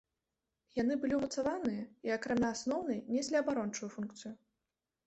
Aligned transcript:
Яны 0.77 0.93
былі 1.03 1.13
ўмацаваныя 1.19 1.85
і 2.09 2.15
акрамя 2.17 2.49
асноўнай 2.57 2.99
неслі 3.19 3.35
абарончую 3.45 3.93
функцыю. 3.99 4.33